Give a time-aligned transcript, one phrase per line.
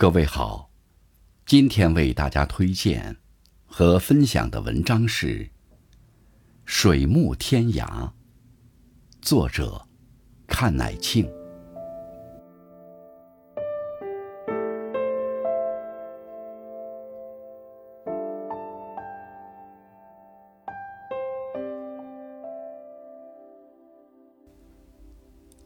[0.00, 0.70] 各位好，
[1.44, 3.14] 今天为大家推荐
[3.66, 5.44] 和分享的文章是
[6.64, 7.84] 《水木天涯》，
[9.20, 9.86] 作者
[10.46, 11.30] 看乃庆。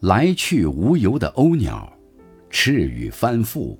[0.00, 1.96] 来去无由的鸥鸟，
[2.50, 3.78] 翅羽翻覆。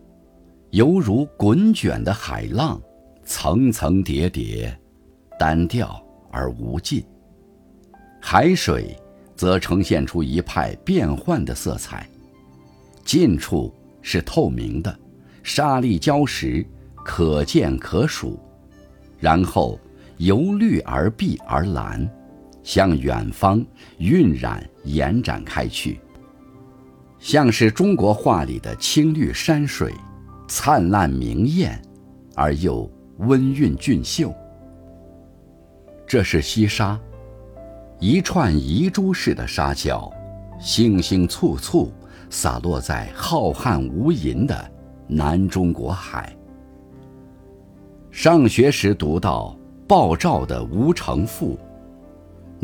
[0.74, 2.82] 犹如滚卷的海浪，
[3.24, 4.76] 层层叠叠，
[5.38, 7.00] 单调而无尽。
[8.20, 8.98] 海水
[9.36, 12.08] 则呈现出一派变幻的色彩，
[13.04, 14.98] 近处是透明的，
[15.44, 16.66] 沙粒礁石
[17.04, 18.36] 可见可数，
[19.20, 19.78] 然后
[20.16, 22.04] 由绿而碧而蓝，
[22.64, 23.64] 向远方
[23.98, 26.00] 晕染延展开去，
[27.20, 29.94] 像是中国画里的青绿山水。
[30.56, 31.82] 灿烂明艳，
[32.36, 34.32] 而又温韵俊秀。
[36.06, 36.96] 这是西沙，
[37.98, 40.12] 一串遗珠似的沙角，
[40.60, 41.90] 星星簇簇，
[42.30, 44.70] 洒落在浩瀚无垠的
[45.08, 46.32] 南中国海。
[48.12, 49.58] 上学时读到
[49.88, 51.56] 鲍照的《吴城赋》：“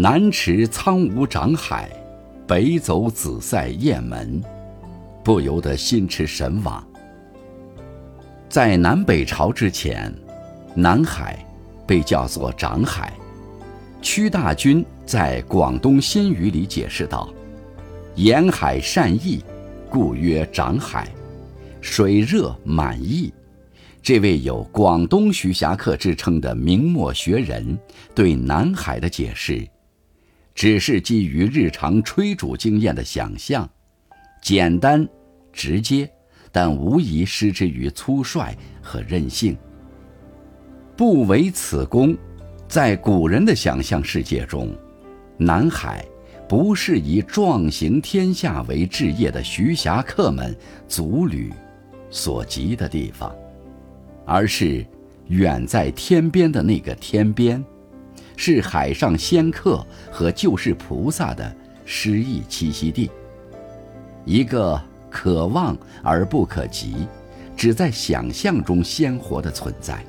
[0.00, 1.90] 南驰苍梧长海，
[2.46, 4.40] 北走紫塞雁门”，
[5.24, 6.86] 不由得心驰神往。
[8.50, 10.12] 在南北朝之前，
[10.74, 11.38] 南海
[11.86, 13.12] 被叫做长海。
[14.02, 17.32] 屈大均在《广东新语》里解释道
[18.16, 19.40] ：“沿海善益，
[19.88, 21.06] 故曰长海。
[21.80, 23.32] 水热满溢。”
[24.02, 27.78] 这位有“广东徐霞客”之称的明末学人
[28.16, 29.64] 对南海的解释，
[30.56, 33.70] 只是基于日常吹煮经验的想象，
[34.42, 35.08] 简单
[35.52, 36.10] 直接。
[36.52, 39.56] 但无疑失之于粗率和任性。
[40.96, 42.16] 不为此功，
[42.68, 44.70] 在古人的想象世界中，
[45.38, 46.04] 南海
[46.48, 50.54] 不是以壮行天下为志业的徐霞客们
[50.88, 51.52] 足旅
[52.10, 53.34] 所及的地方，
[54.26, 54.84] 而是
[55.28, 57.64] 远在天边的那个天边，
[58.36, 63.10] 是海上仙客和救世菩萨的诗意栖息地，
[64.24, 64.80] 一个。
[65.10, 67.06] 可望而不可及，
[67.56, 70.02] 只在想象中鲜活的存在。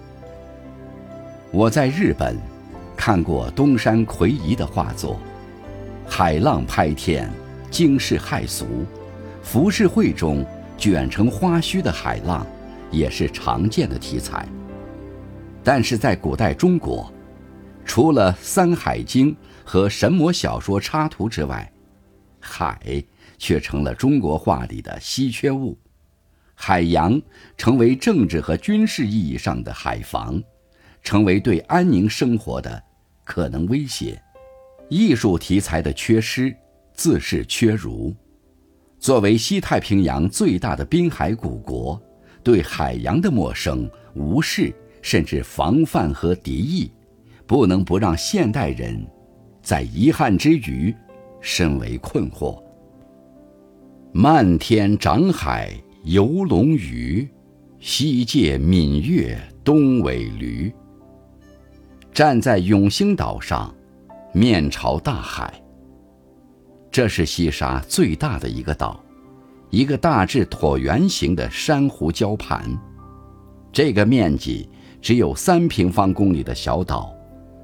[1.51, 2.37] 我在日本
[2.95, 5.19] 看过东山魁夷的画作，
[6.07, 7.29] 海浪拍天，
[7.69, 8.85] 惊世骇俗。
[9.41, 10.45] 浮世绘中
[10.77, 12.45] 卷成花须的海浪，
[12.91, 14.47] 也是常见的题材。
[15.63, 17.11] 但是在古代中国，
[17.83, 19.31] 除了《山海经》
[19.65, 21.69] 和神魔小说插图之外，
[22.39, 23.03] 海。
[23.41, 25.75] 却成了中国画里的稀缺物，
[26.53, 27.19] 海洋
[27.57, 30.39] 成为政治和军事意义上的海防，
[31.01, 32.81] 成为对安宁生活的
[33.23, 34.21] 可能威胁。
[34.89, 36.55] 艺术题材的缺失，
[36.93, 38.15] 自是缺如。
[38.99, 41.99] 作为西太平洋最大的滨海古国，
[42.43, 44.71] 对海洋的陌生、无视，
[45.01, 46.91] 甚至防范和敌意，
[47.47, 49.03] 不能不让现代人
[49.63, 50.95] 在遗憾之余，
[51.41, 52.61] 深为困惑。
[54.13, 55.73] 漫天长海
[56.03, 57.25] 游龙鱼，
[57.79, 60.69] 西界闽月东尾驴。
[62.11, 63.73] 站在永兴岛上，
[64.33, 65.53] 面朝大海。
[66.91, 69.01] 这是西沙最大的一个岛，
[69.69, 72.61] 一个大致椭圆形的珊瑚礁盘。
[73.71, 74.67] 这个面积
[75.01, 77.15] 只有三平方公里的小岛，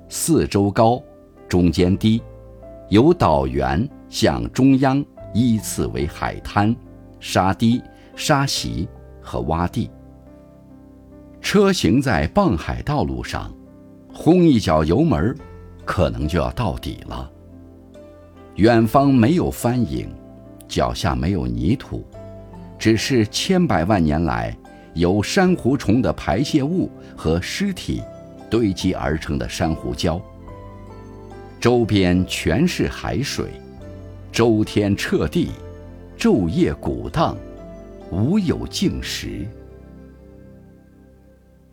[0.08, 1.03] 四周高，
[1.50, 2.22] 中间低，
[2.88, 5.06] 由岛缘向中央。
[5.38, 6.75] 依次为海滩、
[7.20, 7.80] 沙堤、
[8.16, 8.90] 沙席
[9.22, 9.88] 和洼地。
[11.40, 13.53] 车行在傍海道路上，
[14.12, 15.38] 轰一脚油门，
[15.86, 17.31] 可能就要到底了。
[18.56, 20.12] 远方没有帆影，
[20.68, 22.03] 脚下没有泥土，
[22.80, 24.58] 只是千百万年来
[24.96, 28.02] 由珊瑚虫的排泄物和尸体
[28.50, 30.20] 堆积而成的珊瑚礁。
[31.59, 33.52] 周边全是海水。
[34.32, 35.50] 周天彻地，
[36.18, 37.35] 昼夜鼓荡，
[38.12, 39.47] 无有静时。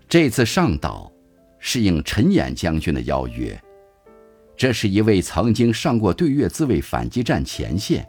[0.09, 1.13] 这次上岛，
[1.59, 3.61] 是应陈演将军的邀约。
[4.57, 8.07] 这是一位曾经上过对越自卫反击战前线，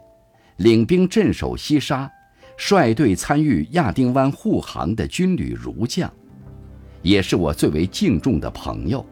[0.58, 2.10] 领兵镇守西沙，
[2.56, 6.10] 率队参与亚丁湾护航的军旅儒将，
[7.02, 9.04] 也是我最为敬重的朋友。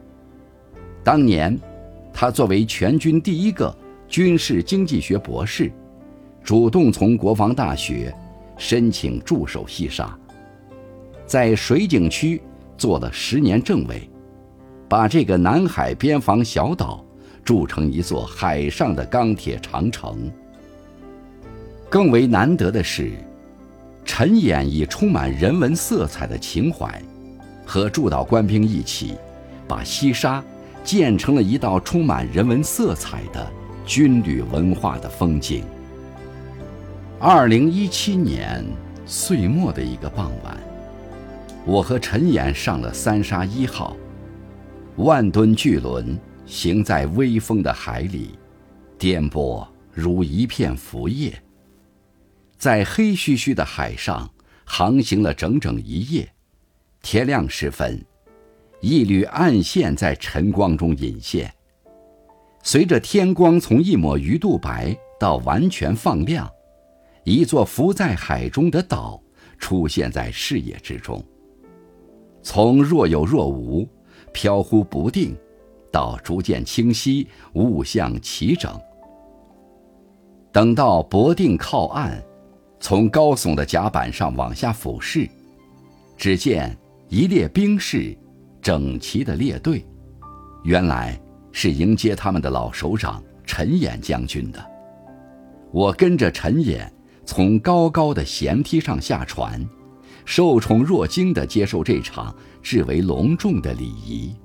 [1.03, 1.55] 当年，
[2.11, 3.77] 他作为全军第一个。
[4.15, 5.69] 军事经济学博士，
[6.41, 8.15] 主动从国防大学
[8.57, 10.17] 申请驻守西沙。
[11.25, 12.41] 在水井区
[12.77, 14.09] 做了十年政委，
[14.87, 17.03] 把这个南海边防小岛
[17.43, 20.31] 筑成一座海上的钢铁长城。
[21.89, 23.11] 更为难得的是，
[24.05, 27.01] 陈演以充满人文色彩的情怀，
[27.65, 29.15] 和驻岛官兵一起，
[29.67, 30.41] 把西沙
[30.85, 33.51] 建成了一道充满人文色彩的
[33.85, 35.63] 军旅文化的风景。
[37.19, 38.65] 二零一七年
[39.05, 40.57] 岁末的一个傍晚，
[41.65, 43.95] 我和陈岩上了三沙一号，
[44.97, 48.31] 万吨巨轮行在微风的海里，
[48.97, 51.33] 颠簸如一片浮叶。
[52.57, 54.27] 在黑黢黢的海上
[54.65, 56.27] 航行了整整一夜，
[57.03, 58.03] 天亮时分，
[58.81, 61.53] 一缕暗线在晨光中隐现。
[62.65, 66.51] 随着天光从一抹鱼肚白到完全放亮，
[67.23, 69.21] 一座浮在海中的岛
[69.59, 71.23] 出现在视野之中。
[72.41, 73.87] 从若有若无、
[74.33, 75.37] 飘忽不定，
[75.91, 78.75] 到逐渐清晰、物象齐整。
[80.51, 82.21] 等到泊定靠岸。
[82.79, 85.27] 从高耸的甲板上往下俯视，
[86.17, 86.75] 只见
[87.09, 88.15] 一列兵士
[88.61, 89.83] 整齐的列队，
[90.63, 91.19] 原来
[91.57, 94.63] 是迎接他们的老首长陈演将军的。
[95.71, 96.91] 我跟着陈演
[97.23, 99.65] 从高高的舷梯上下船，
[100.25, 104.35] 受宠若惊地接受这场至为隆重的礼仪。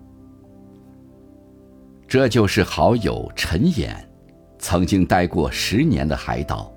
[2.07, 4.09] 这就是好友陈演，
[4.61, 6.73] 曾经待过十年的海岛。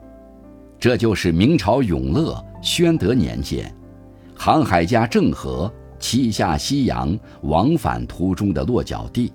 [0.80, 3.72] 这就是明朝永乐、宣德年间，
[4.36, 9.32] 航海家郑和七下西洋往返途中的落脚地。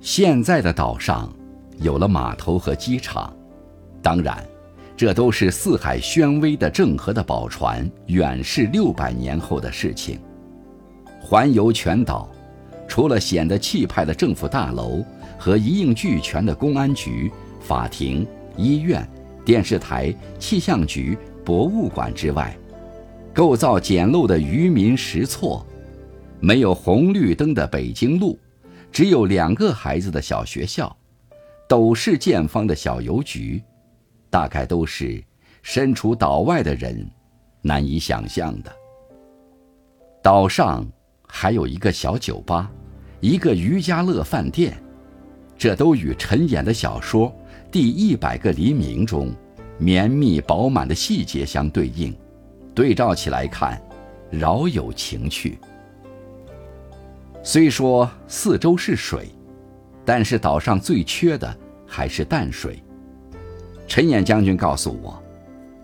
[0.00, 1.32] 现在的岛上
[1.80, 3.34] 有了码头和机场，
[4.02, 4.46] 当然，
[4.96, 10.18] 这都是四海宣威的郑和的宝船远逝六百年后的事情。
[11.20, 12.28] 环游全岛，
[12.86, 15.04] 除了显得气派的政府大楼
[15.38, 17.30] 和一应俱全的公安局、
[17.60, 19.06] 法庭、医院。
[19.44, 22.54] 电视台、气象局、博物馆之外，
[23.32, 25.66] 构造简陋的渔民石厝，
[26.38, 28.38] 没有红绿灯的北京路，
[28.90, 30.94] 只有两个孩子的小学校，
[31.68, 33.62] 斗式建方的小邮局，
[34.30, 35.22] 大概都是
[35.62, 37.08] 身处岛外的人
[37.62, 38.72] 难以想象的。
[40.22, 40.86] 岛上
[41.26, 42.70] 还有一个小酒吧，
[43.20, 44.76] 一个渔家乐饭店，
[45.56, 47.32] 这都与陈演的小说。
[47.70, 49.30] 第一百个黎明中，
[49.78, 52.16] 绵密饱满的细节相对应，
[52.74, 53.80] 对照起来看，
[54.30, 55.58] 饶有情趣。
[57.50, 59.30] 虽说四周是水，
[60.04, 61.56] 但是岛上最缺的
[61.86, 62.78] 还是淡水。
[63.86, 65.18] 陈演将军告诉我，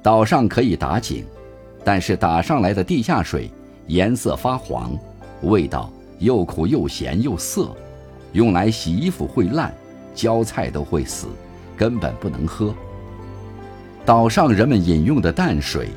[0.02, 1.24] 岛上可以打井，
[1.82, 3.50] 但是打上来的地下水
[3.86, 4.94] 颜色发黄，
[5.44, 7.74] 味道又苦又咸又涩，
[8.32, 9.74] 用来洗衣服会烂，
[10.14, 11.28] 浇菜都会死。
[11.78, 12.74] 根本不能喝。
[14.04, 15.88] 岛上人们饮用的淡水，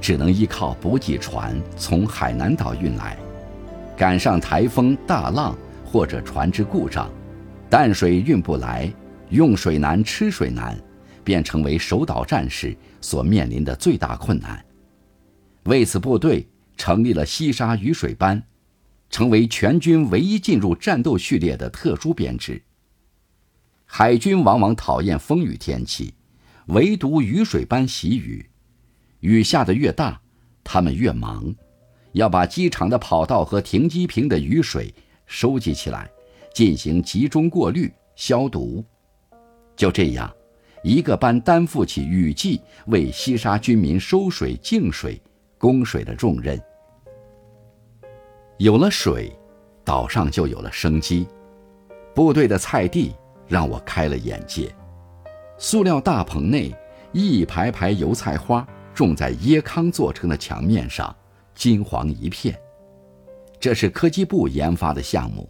[0.00, 3.18] 只能依靠补给船从海南岛运来。
[4.00, 5.54] 赶上台风、大浪
[5.84, 7.12] 或者船只故障，
[7.68, 8.90] 淡水运不来，
[9.28, 10.74] 用水难、吃水难，
[11.22, 14.64] 便成为守岛战士所面临的最大困难。
[15.64, 16.48] 为此，部队
[16.78, 18.42] 成立了西沙雨水班，
[19.10, 22.62] 成为全军唯一进入战斗序列的特殊编制。
[23.84, 26.14] 海军往往讨厌风雨天气，
[26.68, 28.48] 唯独雨水般喜雨。
[29.20, 30.18] 雨下的越大，
[30.64, 31.54] 他们越忙，
[32.12, 34.92] 要把机场的跑道和停机坪的雨水
[35.26, 36.10] 收集起来，
[36.52, 38.84] 进行集中过滤消毒。
[39.76, 40.30] 就这样，
[40.82, 45.20] 一个班担负起雨季为西沙军民收水、净水、
[45.58, 46.60] 供水的重任。
[48.58, 49.32] 有了水，
[49.84, 51.26] 岛上就有了生机。
[52.14, 53.12] 部队的菜地。
[53.50, 54.72] 让我开了眼界。
[55.58, 56.72] 塑料大棚内，
[57.10, 58.64] 一排排油菜花
[58.94, 61.12] 种在椰糠做成的墙面上，
[61.60, 62.58] 金黄一片。
[63.60, 65.46] 这是科技部研发的项目。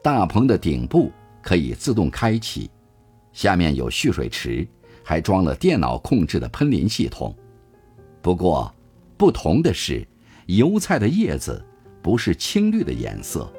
[0.00, 1.10] 大棚的顶部
[1.42, 2.70] 可以自动开启，
[3.32, 4.64] 下面有蓄水池，
[5.02, 7.36] 还装了电脑控制的喷淋系统。
[8.20, 8.72] 不过，
[9.16, 10.06] 不同的是，
[10.46, 11.60] 油菜的叶子
[12.00, 13.52] 不是青绿的颜色，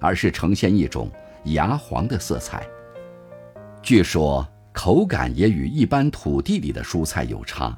[0.00, 1.10] 而是呈现一种
[1.44, 2.62] 芽黄的色彩。
[3.82, 7.74] 据说口感也与一般土地里的蔬菜有差，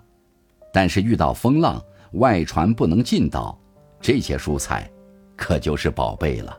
[0.73, 1.81] 但是遇到风浪，
[2.15, 3.59] 外传不能进岛，
[4.01, 4.91] 这些蔬菜
[5.37, 6.57] 可就是宝贝了。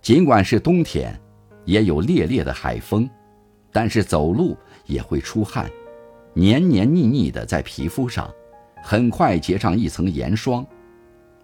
[0.00, 1.18] 尽管是冬天，
[1.64, 3.08] 也有烈烈的海风，
[3.72, 5.70] 但是走路也会出汗，
[6.34, 8.30] 黏黏腻腻的在皮肤上，
[8.82, 10.66] 很快结上一层盐霜，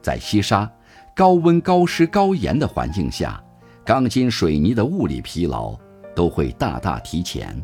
[0.02, 0.70] 在西沙
[1.16, 3.42] 高温、高湿、高盐的环境下，
[3.84, 5.78] 钢筋水泥的物理疲劳
[6.14, 7.54] 都会大大提前。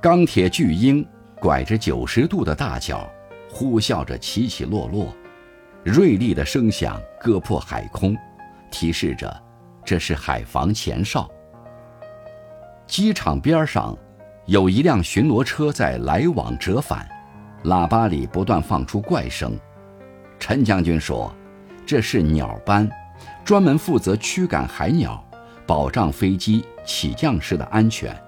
[0.00, 1.06] 钢铁巨婴
[1.44, 3.06] 拐着九十度的大角，
[3.50, 5.14] 呼啸着起起落落，
[5.84, 8.16] 锐利的声响割破海空，
[8.70, 9.42] 提示着
[9.84, 11.30] 这是海防前哨。
[12.86, 13.94] 机场边上
[14.46, 17.06] 有一辆巡逻车在来往折返，
[17.64, 19.54] 喇叭里不断放出怪声。
[20.38, 21.30] 陈将军说
[21.84, 22.88] ：“这是鸟班，
[23.44, 25.22] 专门负责驱赶海鸟，
[25.66, 28.18] 保障飞机起降时的安全。”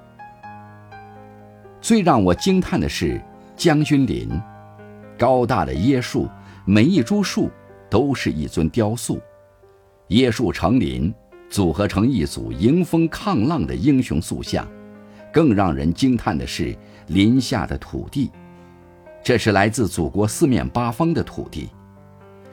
[1.87, 3.23] 最让我惊叹的是
[3.57, 4.29] 将军林，
[5.17, 6.29] 高大的椰树，
[6.65, 7.49] 每一株树
[7.89, 9.21] 都是一尊雕塑，
[10.09, 11.15] 椰树成林，
[11.49, 14.67] 组合成一组迎风抗浪的英雄塑像。
[15.33, 16.77] 更让人惊叹的是
[17.07, 18.33] 林下的土地，
[19.23, 21.69] 这是来自祖国四面八方的土地。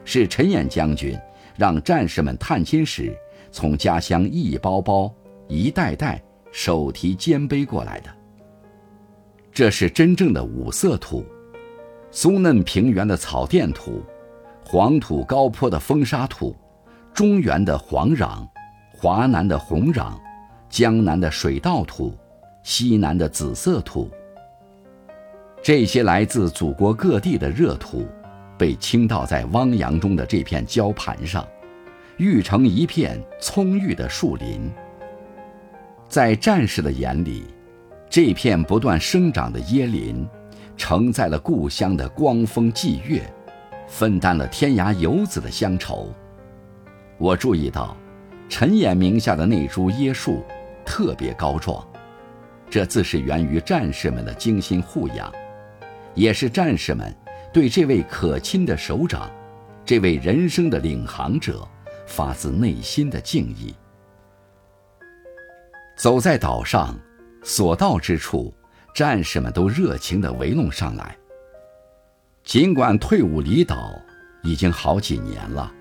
[0.04, 1.18] 是陈演将军
[1.56, 3.12] 让战士们探亲时，
[3.50, 5.12] 从家乡一包包、
[5.48, 6.22] 一袋袋
[6.52, 8.13] 手提肩背过来的。
[9.54, 11.24] 这是真正的五色土：
[12.10, 14.02] 松嫩平原的草甸土，
[14.64, 16.56] 黄土高坡的风沙土，
[17.12, 18.44] 中原的黄壤，
[18.92, 20.14] 华南的红壤，
[20.68, 22.12] 江南的水稻土，
[22.64, 24.10] 西南的紫色土。
[25.62, 28.04] 这些来自祖国各地的热土。
[28.56, 31.44] 被倾倒在汪洋中的这片礁盘上，
[32.18, 34.70] 育成一片葱郁的树林。
[36.08, 37.42] 在战士的眼里，
[38.14, 40.24] 这片不断生长的椰林，
[40.76, 43.20] 承载了故乡的光风霁月，
[43.88, 46.14] 分担了天涯游子的乡愁。
[47.18, 47.96] 我注意到，
[48.48, 50.44] 陈演名下的那株椰树
[50.86, 51.84] 特别高壮，
[52.70, 55.32] 这自是源于战士们的精心护养，
[56.14, 57.12] 也是战士们。
[57.52, 59.28] 对这位可亲的首长，
[59.84, 61.66] 这位人生的领航者，
[62.06, 63.74] 发自内心的敬意。
[65.96, 66.96] 走在岛上，
[67.44, 68.52] 所到之处，
[68.94, 71.14] 战士们都热情地围拢上来。
[72.42, 73.94] 尽管退伍离岛
[74.42, 75.72] 已经好几年了，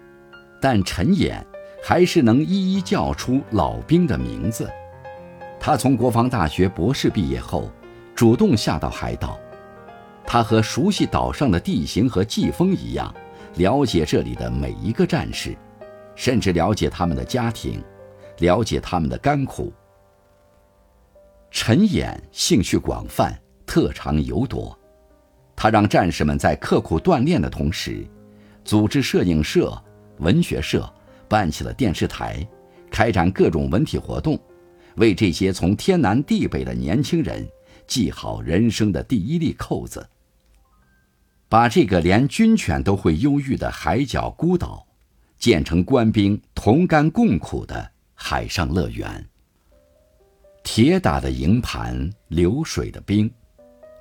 [0.62, 1.44] 但陈演
[1.82, 4.70] 还是能一一叫出老兵的名字。
[5.60, 7.72] 他从国防大学博士毕业后，
[8.14, 9.40] 主动下到海岛。
[10.26, 13.14] 他和熟悉岛上的地形和季风一样，
[13.56, 15.56] 了解这里的每一个战士，
[16.16, 17.82] 甚至了解他们的家庭，
[18.40, 19.72] 了解他们的甘苦。
[21.56, 23.32] 陈演兴趣广泛，
[23.64, 24.78] 特长尤多，
[25.56, 28.04] 他让战士们在刻苦锻炼的同时，
[28.66, 29.80] 组织摄影社、
[30.18, 30.92] 文学社，
[31.30, 32.46] 办起了电视台，
[32.90, 34.38] 开展各种文体活动，
[34.96, 37.48] 为这些从天南地北的年轻人
[37.86, 40.10] 系好人生的第一粒扣子。
[41.48, 44.84] 把这个连军犬都会忧郁的海角孤岛，
[45.38, 49.24] 建成官兵同甘共苦的海上乐园。
[50.64, 53.32] 铁打的营盘，流水的冰，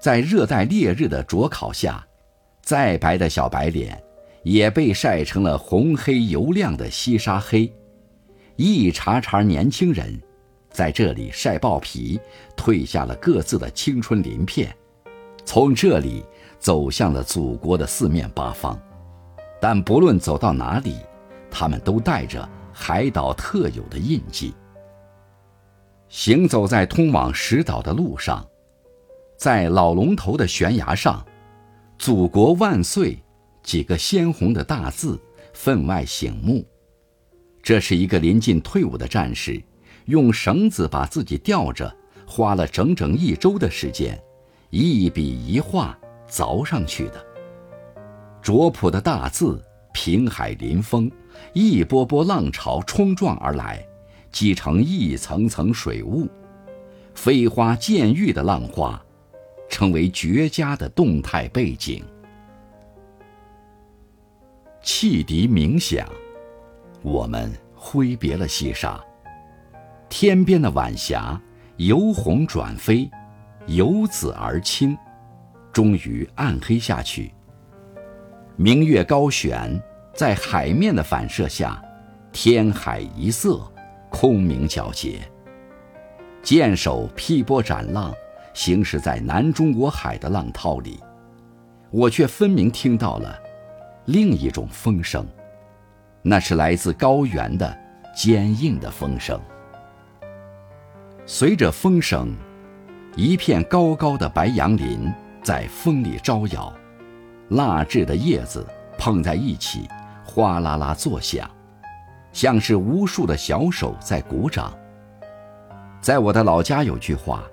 [0.01, 2.07] 在热带烈日的灼烤下，
[2.63, 4.03] 再白的小白脸，
[4.45, 7.71] 也被晒成了红黑油亮的西沙黑。
[8.57, 10.19] 一茬茬年轻人，
[10.71, 12.19] 在这里晒爆皮，
[12.57, 14.75] 褪下了各自的青春鳞片，
[15.45, 16.25] 从这里。
[16.63, 18.81] 走向了祖国的四面八方，
[19.61, 20.95] 但不论走到哪里，
[21.51, 24.55] 他们都带着海岛特有的印记。
[26.13, 28.47] 行走在通往石岛的路上，
[29.39, 31.25] 在老龙头的悬崖上
[31.99, 33.19] ，“祖国万岁”
[33.65, 35.19] 几个鲜红的大字
[35.55, 36.63] 分外醒目。
[37.63, 39.59] 这是一个临近退伍的战士，
[40.05, 41.91] 用绳子把自己吊着，
[42.27, 44.23] 花了整整一周的时间，
[44.69, 45.99] 一笔一画。
[46.31, 47.23] 凿上去的，
[48.41, 51.11] 拙朴的大字，平海临风，
[51.53, 53.87] 一波波浪潮冲撞而来，
[54.33, 56.27] 积成一层层水雾，
[57.15, 59.01] 飞花溅玉的浪花，
[59.69, 62.03] 成为绝佳的动态背景。
[64.83, 66.09] 汽笛鸣响，
[67.03, 69.01] 我们挥别了西沙，
[70.09, 71.41] 天边的晚霞
[71.77, 73.09] 由红转飞，
[73.67, 74.97] 由紫而青。
[75.73, 77.33] 终于暗黑下去。
[78.57, 79.81] 明月高悬，
[80.15, 81.83] 在海面的反射下，
[82.31, 83.63] 天海一色，
[84.13, 85.21] 空明皎洁。
[86.43, 88.15] 舰手劈波斩浪，
[88.55, 91.01] 行驶在南中国海的浪涛里，
[91.91, 93.37] 我却分明听到了
[94.05, 95.27] 另一种风声，
[96.23, 97.77] 那是来自高原的
[98.15, 99.41] 坚硬的风声。
[101.27, 102.33] 随着风声，
[103.17, 105.13] 一片高高的白杨林。
[105.45, 106.73] 在风里招摇，
[107.49, 108.65] 蜡质的叶子
[108.97, 109.89] 碰在一起，
[110.25, 111.51] 哗啦啦作响，
[112.33, 114.77] 像是无数的小手在鼓掌。
[116.01, 117.45] 在我的老家有句话，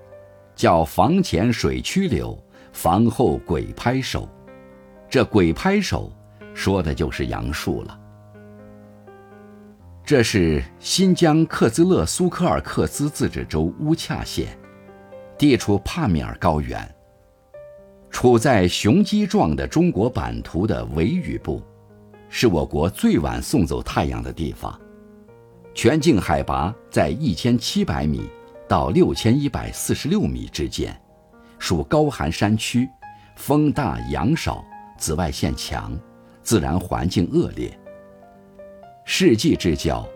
[0.56, 2.36] 叫“房前水曲柳，
[2.72, 4.28] 房后鬼拍手”。
[5.08, 6.12] 这鬼拍手，
[6.54, 7.98] 说的就是杨树了。
[10.04, 14.58] 这是新疆克孜勒苏柯尔克孜自治州乌恰县，
[15.38, 16.92] 地处帕米尔高原，
[18.10, 21.62] 处在雄鸡状的中国版图的维语部，
[22.30, 24.80] 是我国最晚送走太阳的地方。
[25.74, 28.22] 全境海拔在一千七百米
[28.66, 30.98] 到六千一百四十六米之间，
[31.58, 32.88] 属高寒山区，
[33.36, 34.64] 风大阳少。
[34.96, 35.98] 紫外线强，
[36.42, 37.72] 自然环境恶劣。
[39.06, 40.06] 世纪之交，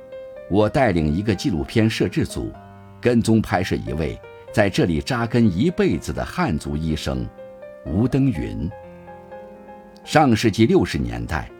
[0.51, 2.53] 我带领一个纪录片摄制组，
[3.01, 4.21] 跟踪拍摄一位
[4.53, 7.27] 在这里扎根一辈子的汉族医生
[7.87, 8.71] 吴登云。
[10.05, 11.51] 上世纪六十年代，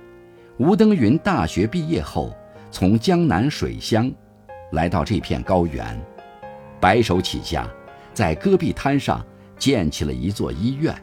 [0.59, 2.33] 吴登云大学毕业后，
[2.71, 4.11] 从江南水乡
[4.73, 6.01] 来到这片高原，
[6.81, 7.69] 白手起家，
[8.13, 9.25] 在戈壁滩上
[9.59, 10.95] 建起了一座医院。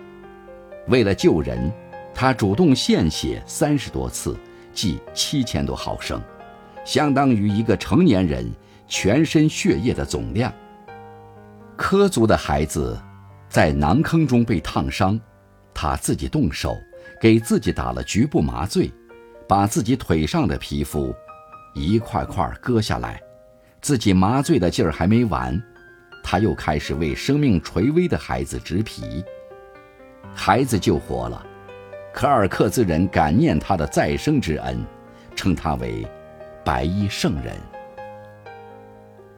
[0.88, 1.72] 为了救人。
[2.13, 4.38] 他主动献血三十多次，
[4.74, 6.22] 计七千多毫升，
[6.84, 8.51] 相当于一个成年人
[8.86, 10.53] 全身血液的总量。
[11.77, 13.01] 科族的孩子
[13.48, 15.17] 在馕坑中被烫伤，
[15.74, 16.75] 他自己动手
[17.20, 18.91] 给自己打了局部麻醉，
[19.51, 21.13] 把自己腿上的皮肤
[21.74, 23.22] 一块块割下来，
[23.81, 25.62] 自己麻醉的劲儿还没完，
[26.24, 29.22] 他又开始为生命垂危的孩子植皮，
[30.34, 31.46] 孩子救活了。
[32.13, 34.86] 柯尔克孜人感念他的再生之恩，
[35.36, 36.08] 称他为
[36.63, 37.53] “白衣圣人”。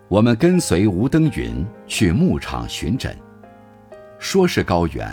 [0.08, 3.18] 我们跟随吴登云去牧场巡诊，
[4.20, 5.12] 说是高原，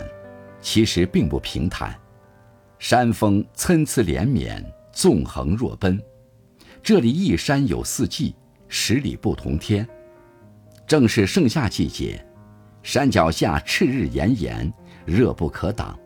[0.60, 1.98] 其实并不平坦，
[2.78, 6.00] 山峰参差连绵，纵横若奔。
[6.82, 8.34] 这里一山有四季，
[8.68, 9.88] 十里不同天。
[10.86, 12.24] 正是盛夏季节，
[12.82, 14.72] 山脚下赤日炎炎，
[15.04, 15.98] 热不可挡，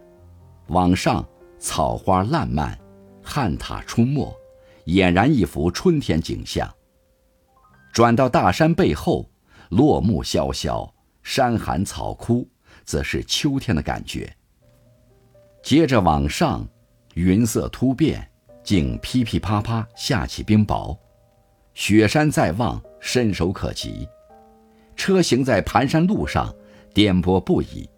[0.69, 1.27] 往上。
[1.57, 2.79] 草花烂漫，
[3.23, 4.37] 旱獭出没，
[4.85, 6.71] 俨然一幅春天景象。
[7.91, 9.31] 转到大山背后，
[9.71, 12.47] 落木萧萧，山寒草枯，
[12.85, 14.31] 则是秋天的感觉。
[15.63, 16.69] 接着往上，
[17.15, 18.31] 云色突变，
[18.65, 20.97] 竟噼噼啪啪下起冰雹，
[21.75, 24.09] 雪山在望，伸手可及。
[24.97, 26.53] 车行在盘山路上，
[26.95, 27.89] 颠簸不已。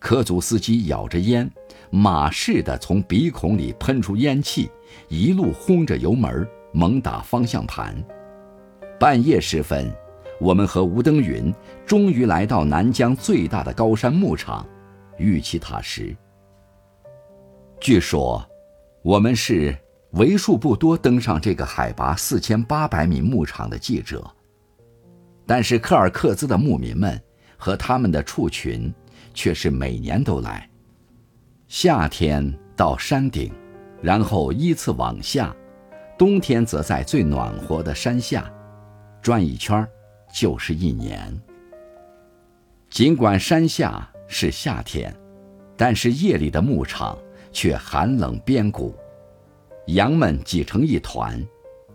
[0.00, 1.48] 科组司机咬着烟，
[1.90, 4.68] 马似的从鼻孔里喷出烟气，
[5.08, 7.94] 一路轰着油门，猛打方向盘。
[8.98, 9.94] 半夜时分，
[10.40, 11.54] 我们和吴登云
[11.86, 14.66] 终于来到南疆最大的高山牧场——
[15.18, 16.16] 玉器塔什。
[17.78, 18.44] 据说，
[19.02, 19.76] 我们是
[20.12, 24.24] 为数不多登上这个海拔四千八百米牧场的记者。
[25.46, 27.20] 但是，柯尔克孜的牧民们
[27.56, 28.92] 和他们的畜群。
[29.32, 30.68] 却是每年都来，
[31.68, 33.52] 夏天到山顶，
[34.02, 35.54] 然后依次往下，
[36.18, 38.52] 冬天则在最暖和的山下，
[39.22, 39.86] 转一圈
[40.34, 41.40] 就是一年。
[42.90, 45.14] 尽管山下是夏天，
[45.76, 47.16] 但是夜里的牧场
[47.52, 48.92] 却寒冷边谷，
[49.86, 51.44] 羊们挤成一团，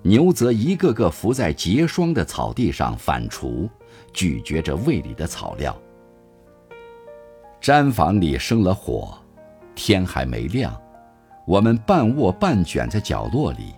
[0.02, 3.70] 牛则一个个伏在结霜的草地上反刍，
[4.12, 5.76] 咀嚼着胃里的草料。
[7.62, 9.18] 毡房里生了火，
[9.74, 10.76] 天还没亮，
[11.48, 13.74] 我们半卧半卷在角落里，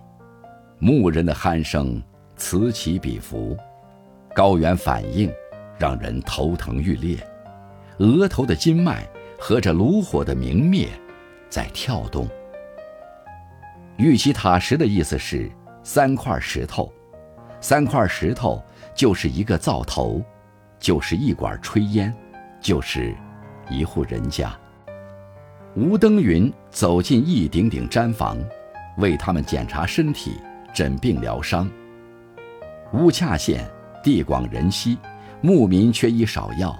[0.78, 2.02] 牧人的鼾声
[2.36, 3.56] 此起彼伏，
[4.34, 5.30] 高原反应
[5.78, 7.16] 让人头疼欲裂，
[7.98, 10.88] 额头的筋脉和着炉火的明灭
[11.48, 12.28] 在跳动。
[13.98, 15.50] 玉器塔石的意思是
[15.82, 16.92] 三块石头，
[17.60, 18.62] 三块石头
[18.94, 20.22] 就是一个灶头，
[20.78, 22.14] 就是一管炊烟，
[22.60, 23.14] 就是。
[23.70, 24.50] 一户人家，
[25.76, 28.38] 吴登云走进一顶顶毡房，
[28.96, 30.40] 为他们检查身体、
[30.72, 31.68] 诊病疗伤。
[32.94, 33.68] 乌恰县
[34.02, 34.96] 地广人稀，
[35.42, 36.74] 牧民缺医少药，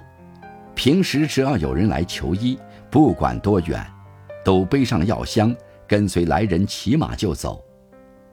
[0.73, 2.57] 平时只要有人来求医，
[2.89, 3.85] 不管多远，
[4.43, 5.55] 都背上药箱，
[5.89, 7.65] 跟随来人骑马就走。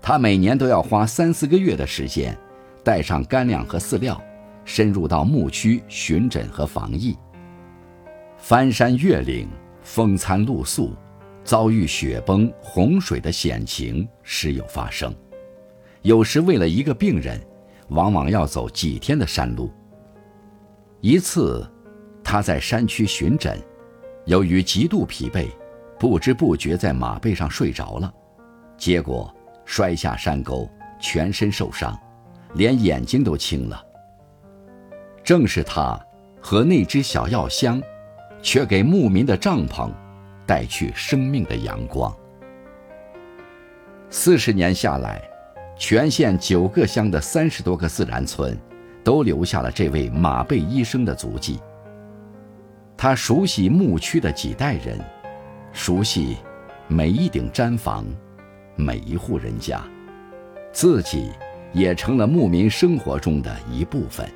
[0.03, 2.37] 他每年都要花三四个月的时间，
[2.85, 4.23] 带上干粮和饲料，
[4.64, 7.16] 深入到牧区巡诊和防疫。
[8.37, 9.49] 翻山越岭，
[9.83, 10.95] 风餐露宿，
[11.42, 15.12] 遭遇雪崩、洪水的险情时有发生。
[16.03, 17.40] 有时为了一个病人，
[17.88, 19.73] 往往要走几天的山路。
[21.01, 21.66] 一次，
[22.23, 23.59] 他在山区巡诊，
[24.27, 25.49] 由于极度疲惫，
[25.99, 28.13] 不知不觉在马背上睡着了，
[28.77, 30.69] 结果摔下山沟，
[31.01, 31.99] 全身受伤，
[32.55, 33.83] 连眼睛都青了。
[35.25, 35.99] 正是他
[36.41, 37.83] 和那只小药箱，
[38.43, 39.91] 却给牧民的帐篷
[40.47, 42.15] 带去生命的阳光。
[44.09, 45.21] 四十年下来，
[45.77, 48.57] 全县九个乡的三十多个自然村，
[49.03, 51.59] 都留下了这位马背医生的足迹。
[52.97, 54.99] 他熟悉牧区的几代人，
[55.77, 56.39] 熟悉
[56.89, 58.07] 每一顶毡房，
[58.77, 59.79] 每一户人家，
[60.73, 61.31] 自己
[61.75, 64.27] 也成了牧民生活中的一部分。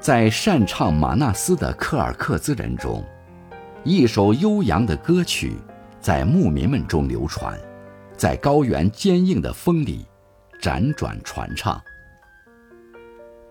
[0.00, 3.04] 在擅唱马纳斯的柯尔克孜人中，
[3.84, 5.52] 一首悠扬的歌曲
[6.00, 7.54] 在牧民们中流传。
[8.16, 10.06] 在高原坚硬的风里，
[10.58, 11.78] 辗转传唱。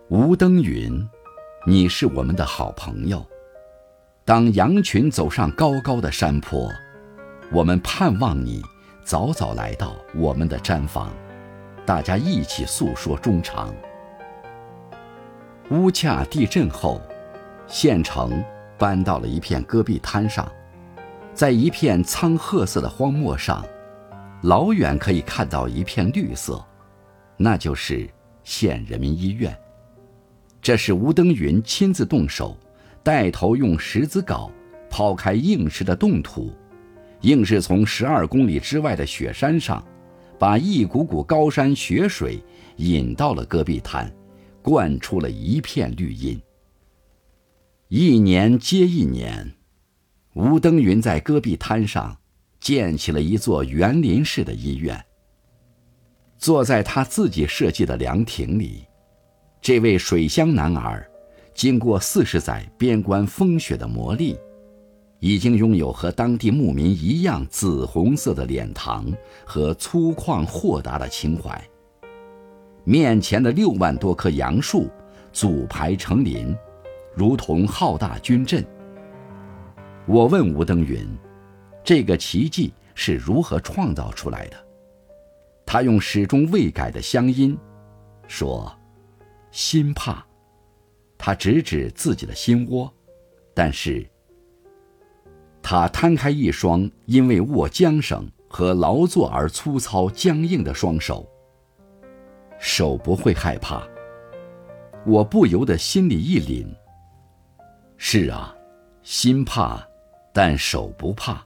[0.10, 1.08] 吴登云，
[1.68, 3.24] 你是我们的好朋友。
[4.26, 6.68] 当羊群走上高高的山坡，
[7.52, 8.60] 我们盼望你
[9.04, 11.14] 早早来到我们的毡房，
[11.86, 13.72] 大家一起诉说衷肠。
[15.70, 17.00] 乌恰地震后，
[17.68, 18.44] 县城
[18.80, 20.52] 搬到了一片戈壁滩上，
[21.32, 23.64] 在一片苍褐色的荒漠上。
[24.42, 26.64] 老远可以看到一片绿色，
[27.38, 28.10] 那就是
[28.44, 29.56] 县人民医院。
[30.64, 32.58] 这是吴登云亲自动手，
[33.06, 34.50] 带头用石子镐
[34.90, 36.52] 刨开硬实的冻土，
[37.22, 39.86] 硬是从十二公里之外的雪山上，
[40.40, 42.44] 把一股股高山雪水
[42.78, 44.12] 引到了戈壁滩，
[44.64, 46.42] 灌出了一片绿荫。
[47.90, 49.54] 一年接一年，
[50.34, 52.18] 吴登云在戈壁滩上。
[52.58, 55.00] 建起了一座园林式的医院。
[56.40, 58.88] 坐在他自己设计的凉亭里，
[59.62, 61.08] 这位水乡男儿，
[61.56, 64.38] 经过四十载边关风雪的磨砺，
[65.20, 69.12] 已经拥有和当地牧民一样紫红色的脸庞
[69.46, 71.60] 和粗犷豁达的情怀。
[72.84, 74.90] 面前的六万多棵杨树，
[75.32, 76.54] 组排成林，
[77.16, 78.64] 如同浩大军阵。
[80.06, 81.08] 我问吴登云。
[81.86, 84.58] 这个奇迹是如何创造出来的？
[85.66, 87.56] 他用始终未改的乡音
[88.28, 88.76] 说
[89.52, 90.26] ：“心怕。”
[91.26, 92.94] 他指指自己的心窝，
[93.52, 94.08] 但是，
[95.60, 101.28] 他摊开一双因为握缰绳和劳作而粗糙僵硬的双手。
[102.60, 103.82] 手不会害怕。
[105.04, 106.68] 我不由得心里一凛。
[107.98, 108.56] 是啊，
[109.02, 109.84] 心怕，
[110.32, 111.44] 但手不怕。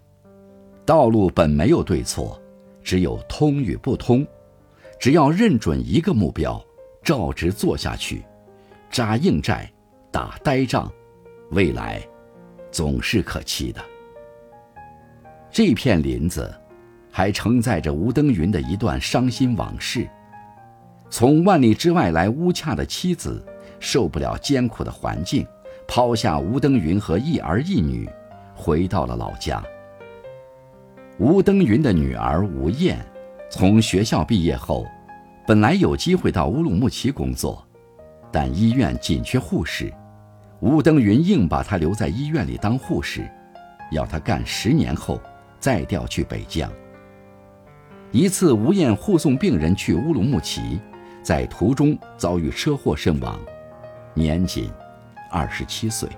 [0.86, 2.38] 道路本没有对错，
[2.84, 4.28] 只有通与不通。
[5.00, 6.62] 只要认准一个目标，
[7.02, 8.26] 照直做下去，
[8.90, 9.72] 扎硬寨，
[10.12, 10.92] 打呆仗，
[11.52, 12.02] 未来
[12.72, 13.82] 总是可期的。
[15.52, 16.54] 这片林子
[17.12, 20.08] 还承载着吴登云的一段伤心往事。
[21.10, 23.44] 从万里之外来乌恰的妻子，
[23.80, 25.46] 受不了艰苦的环境，
[25.88, 28.08] 抛下吴登云和一儿一女，
[28.56, 29.64] 回到了老家。
[31.18, 33.04] 吴登云的女儿吴燕，
[33.52, 34.86] 从学校毕业后，
[35.48, 37.68] 本来有机会到乌鲁木齐工作，
[38.32, 39.94] 但医院紧缺护士，
[40.60, 43.30] 吴登云硬把她留在医院里当护士，
[43.92, 45.20] 要她干十年后
[45.60, 46.72] 再调去北疆。
[48.12, 50.80] 一次，吴燕护送病人去乌鲁木齐，
[51.22, 53.40] 在途中遭遇车祸身亡，
[54.14, 54.70] 年仅
[55.32, 56.10] 二十七岁。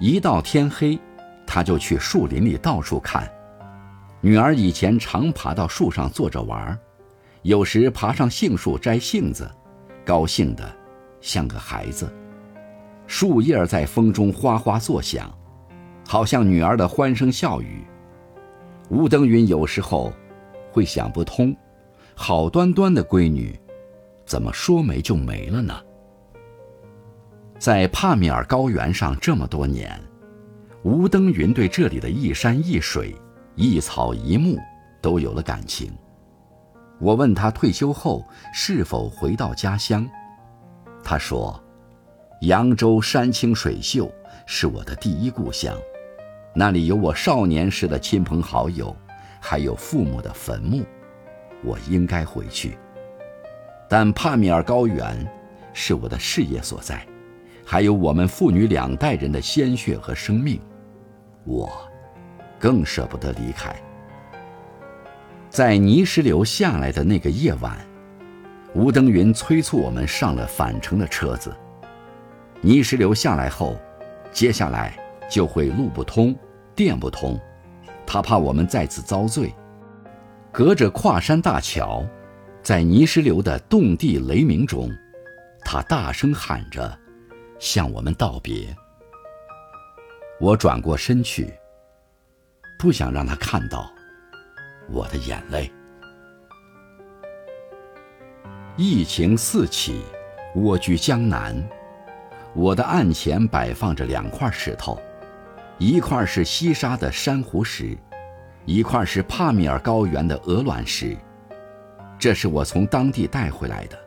[0.00, 0.98] 一到天黑，
[1.46, 3.30] 他就去树林里到处看。
[4.20, 6.78] 女儿以前常爬到树上坐着玩，
[7.42, 9.50] 有时爬上杏树摘杏子，
[10.08, 10.74] 高兴的
[11.20, 12.10] 像个孩子。
[13.06, 15.30] 树叶在风中哗哗作响，
[16.06, 17.84] 好像女儿的欢声笑语。
[18.88, 20.10] 吴登云有时候
[20.72, 21.54] 会想不通，
[22.14, 23.54] 好端端的闺女，
[24.24, 25.78] 怎么说没就没了呢？
[27.58, 30.00] 在帕米尔高原上这么多年，
[30.84, 33.14] 吴登云对这里的一山一水。
[33.56, 34.56] 一草一木
[35.02, 35.90] 都有了感情。
[37.00, 40.08] 我问他退休后是否回到家乡，
[41.04, 41.62] 他说
[42.42, 44.10] ：“扬州山清水秀
[44.46, 45.76] 是我的第一故乡，
[46.54, 48.94] 那里有我少年时的亲朋好友，
[49.40, 50.84] 还有父母的坟墓，
[51.64, 52.76] 我应该回去。
[53.88, 55.26] 但帕米尔高原
[55.72, 57.06] 是我的事业所在，
[57.64, 60.60] 还有我们父女两代人的鲜血和生命，
[61.44, 61.70] 我。”
[62.60, 63.72] 更舍不得离开。
[65.50, 67.76] 在泥石流下来的那个夜晚，
[68.74, 71.54] 吴登云催促我们上了返程的车子。
[72.60, 73.76] 泥石流下来后，
[74.30, 74.96] 接下来
[75.30, 76.36] 就会路不通、
[76.74, 77.40] 电不通，
[78.06, 79.52] 他怕我们再次遭罪。
[80.52, 82.04] 隔着跨山大桥，
[82.62, 84.90] 在泥石流的动地雷鸣中，
[85.64, 86.98] 他大声喊着，
[87.58, 88.74] 向我们道别。
[90.40, 91.52] 我转过身去，
[92.78, 93.90] 不想让他看到
[94.90, 95.70] 我的眼泪。
[98.76, 100.02] 疫情四起，
[100.54, 101.62] 蜗居江南。
[102.54, 105.00] 我的案前摆放着两块石头，
[105.78, 107.96] 一块是西沙的珊瑚石，
[108.64, 111.16] 一块是帕米尔高原的鹅卵石。
[112.18, 113.98] 这是我从当地带回来的，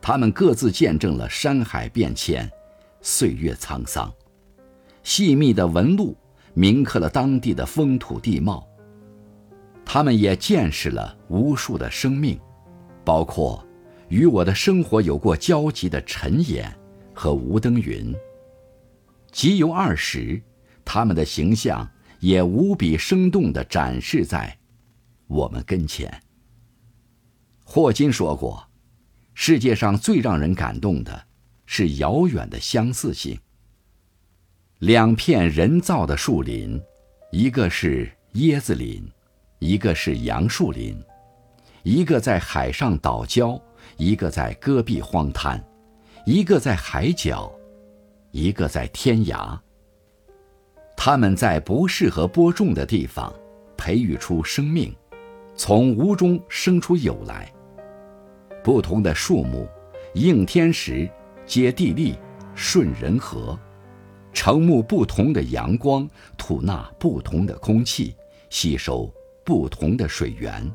[0.00, 2.48] 它们各自见证了山海变迁，
[3.00, 4.12] 岁月沧桑。
[5.02, 6.16] 细密的纹路
[6.52, 8.66] 铭刻了当地的风土地貌。
[9.84, 12.40] 他们也见识了无数的生命，
[13.04, 13.64] 包括
[14.08, 16.74] 与我的生活有过交集的陈岩
[17.12, 18.14] 和吴登云。
[19.30, 20.40] 集邮二十，
[20.84, 21.88] 他们的形象
[22.20, 24.56] 也无比生动地展示在
[25.26, 26.22] 我们跟前。
[27.64, 28.64] 霍金说过
[29.34, 31.26] ：“世界上最让人感动的，
[31.66, 33.38] 是遥远的相似性。”
[34.80, 36.80] 两片人造的树林，
[37.32, 39.02] 一个是椰子林，
[39.58, 41.00] 一个是杨树林，
[41.82, 43.60] 一个在海上岛礁，
[43.96, 45.62] 一个在戈壁荒滩，
[46.26, 47.52] 一个在海角，
[48.30, 49.58] 一个在天涯。
[50.96, 53.32] 它们在不适合播种的地方，
[53.76, 54.94] 培育出生命，
[55.54, 57.52] 从无中生出有来。
[58.62, 59.68] 不同的树木，
[60.14, 61.08] 应天时，
[61.46, 62.16] 接地利，
[62.54, 63.58] 顺人和。
[64.32, 68.16] 承沐不同的阳光，吐纳不同的空气，
[68.50, 69.12] 吸收
[69.44, 70.70] 不同的水源，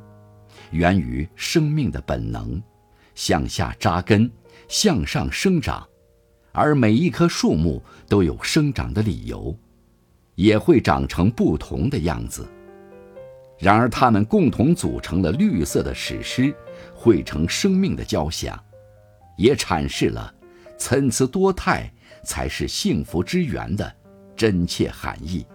[0.71, 2.62] 源于生命的本能，
[3.15, 4.29] 向下扎根，
[4.67, 5.88] 向上生长，
[6.51, 9.58] 而每一棵树木都有生长的理由，
[10.36, 12.47] 也会长成不同的样子。
[13.58, 16.55] 然而，它们共同组成了绿色的史诗，
[16.93, 18.58] 汇成生命的交响，
[19.38, 20.34] 也阐释了
[20.77, 21.91] 参差多态。
[22.21, 23.95] 才是幸福之源的
[24.36, 25.45] 真切含义。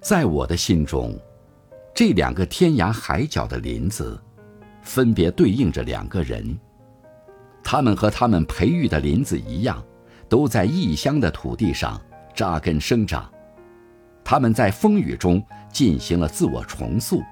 [0.00, 1.18] 在我的心中，
[1.96, 4.20] 这两个天涯海角的林子，
[4.82, 6.54] 分别对应着两个人。
[7.64, 9.82] 他们和他们培育的林子一样，
[10.28, 11.98] 都在异乡的土地上
[12.34, 13.32] 扎根生长。
[14.22, 17.22] 他们在风雨中进行了自我重塑，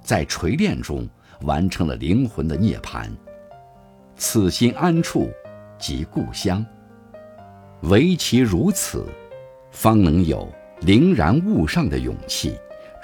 [0.00, 1.06] 在锤炼中
[1.42, 3.10] 完成了灵魂的涅槃。
[4.16, 5.30] 此心安处，
[5.78, 6.64] 即故乡。
[7.82, 9.04] 唯其如此，
[9.70, 10.50] 方能有
[10.80, 12.56] 凌然物上的勇气，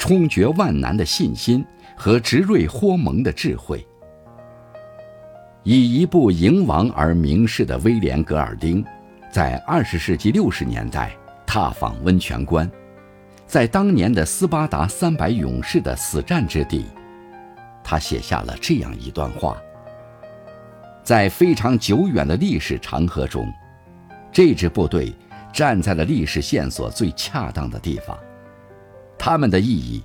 [0.02, 1.64] 冲决万难的信心
[1.96, 3.86] 和直锐豁蒙的智慧。
[5.62, 8.84] 以一部迎王而名士的威廉·格尔丁，
[9.30, 12.68] 在二十世纪六十年代踏访温泉关，
[13.46, 16.86] 在当年的斯巴达三百勇士的死战之地，
[17.84, 19.56] 他写下了这样一段话：
[21.04, 23.46] 在非常久远的历史长河中。
[24.32, 25.14] 这支部队
[25.52, 28.18] 站在了历史线索最恰当的地方，
[29.24, 30.02] 他们的意义，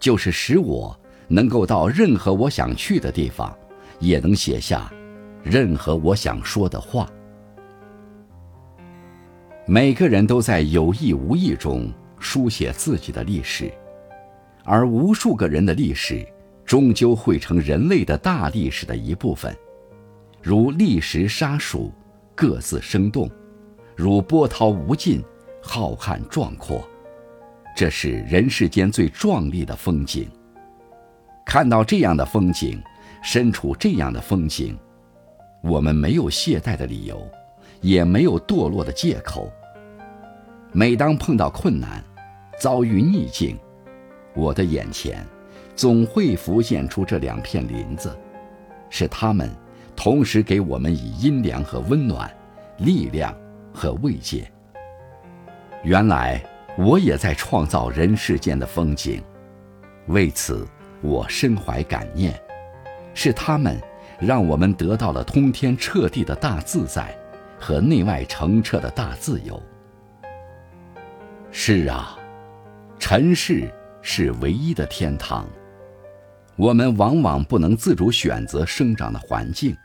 [0.00, 0.98] 就是使我
[1.28, 3.56] 能够到任何我想去的地方，
[4.00, 4.92] 也能写下
[5.44, 7.08] 任何我想说的话。
[9.66, 13.72] 每个人都在有意无意中书写自己的历史，
[14.64, 16.26] 而无数个人的历史，
[16.64, 19.56] 终究会成人类的大历史的一部分，
[20.42, 21.92] 如历史沙数，
[22.34, 23.30] 各自生动。
[23.94, 25.22] 如波涛无尽，
[25.62, 26.84] 浩瀚壮阔，
[27.76, 30.26] 这是人世间最壮丽的风景。
[31.44, 32.82] 看到这样的风景，
[33.22, 34.76] 身处这样的风景，
[35.62, 37.22] 我们没有懈怠的理由，
[37.82, 39.52] 也没有堕落的借口。
[40.72, 42.02] 每当碰到困难，
[42.58, 43.58] 遭遇逆境，
[44.34, 45.22] 我的眼前
[45.74, 48.18] 总会浮现出这两片林子，
[48.88, 49.50] 是他们
[49.94, 52.34] 同时给我们以阴凉和温暖，
[52.78, 53.32] 力量。
[53.78, 54.50] 和慰藉。
[55.84, 56.42] 原来
[56.76, 59.22] 我也在创造人世间的风景，
[60.08, 60.66] 为此
[61.02, 62.38] 我深怀感念。
[63.14, 63.80] 是他们
[64.20, 67.16] 让我们得到了通天彻地的大自在，
[67.58, 69.60] 和内外澄澈的大自由。
[71.50, 72.18] 是啊，
[72.98, 75.48] 尘世是唯一的天堂。
[76.56, 79.76] 我们往往不能自主选择生长的环境，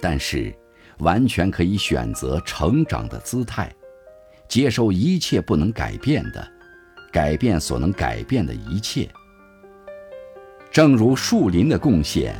[0.00, 0.54] 但是。
[0.98, 3.72] 完全可以选择成长的姿态，
[4.52, 6.46] 接受一切不能改变的，
[7.10, 9.08] 改变所能改变的一切。
[10.70, 12.36] 正如树林的贡献，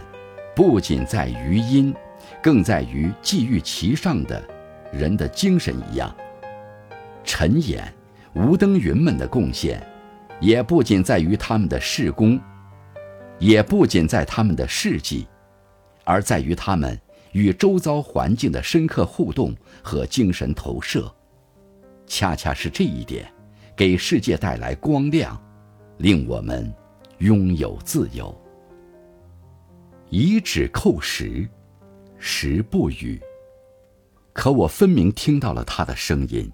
[0.55, 1.95] 不仅在于因，
[2.43, 4.47] 更在于寄予其上的
[4.93, 6.15] 人的精神一样。
[7.25, 7.91] 陈岩、
[8.35, 9.83] 吴登云们的贡献，
[10.39, 12.39] 也不仅在于他们的事功，
[13.39, 15.27] 也不仅在他们的事迹，
[16.05, 17.01] 而在于他们
[17.33, 21.11] 与周遭环境的深刻互动和精神投射。
[22.07, 23.33] 恰恰是这一点，
[23.77, 25.41] 给世界带来光亮，
[25.99, 26.73] 令我们
[27.19, 28.37] 拥有自由。
[30.11, 31.49] 以指扣时，
[32.19, 33.21] 时不语。
[34.33, 36.51] 可我分明听到了他的声音，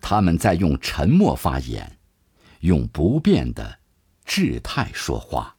[0.00, 1.98] 他们在用沉默发言，
[2.60, 3.78] 用不变的。
[4.24, 5.53] 志态说话。